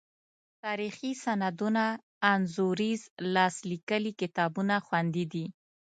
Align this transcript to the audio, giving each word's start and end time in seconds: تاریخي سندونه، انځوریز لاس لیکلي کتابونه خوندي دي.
تاریخي 0.63 1.11
سندونه، 1.23 1.85
انځوریز 2.31 3.01
لاس 3.33 3.55
لیکلي 3.71 4.11
کتابونه 4.21 4.75
خوندي 4.85 5.25
دي. 5.33 5.45